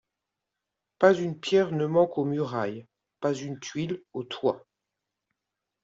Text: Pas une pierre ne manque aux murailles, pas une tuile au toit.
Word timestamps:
Pas 0.97 1.13
une 1.13 1.39
pierre 1.39 1.71
ne 1.71 1.85
manque 1.85 2.17
aux 2.17 2.25
murailles, 2.25 2.87
pas 3.19 3.35
une 3.35 3.59
tuile 3.59 4.01
au 4.13 4.23
toit. 4.23 4.65